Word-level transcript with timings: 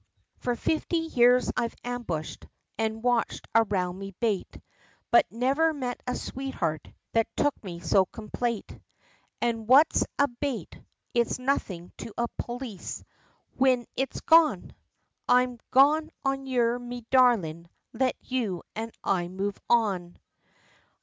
For 0.39 0.55
fifty 0.55 0.97
years 0.97 1.51
I've 1.55 1.75
ambushed, 1.83 2.47
and 2.75 3.03
watched 3.03 3.47
around 3.53 3.99
me 3.99 4.15
bate, 4.19 4.59
But 5.11 5.31
never 5.31 5.75
met 5.75 6.01
a 6.07 6.15
sweetheart, 6.15 6.87
that 7.11 7.27
took 7.37 7.63
me 7.63 7.79
so 7.81 8.05
complate, 8.07 8.79
And 9.43 9.67
what's 9.67 10.03
a 10.17 10.27
bate? 10.27 10.79
it's 11.13 11.37
nothin' 11.37 11.91
to 11.97 12.15
a 12.17 12.27
polis, 12.29 13.03
whin 13.59 13.85
he's 13.95 14.21
gone! 14.21 14.73
I'm 15.29 15.59
gone 15.69 16.09
on 16.25 16.47
you 16.47 16.79
me 16.79 17.05
darlin', 17.11 17.69
let 17.93 18.15
you 18.21 18.63
and 18.75 18.91
I 19.03 19.27
move 19.27 19.59
on." 19.69 20.17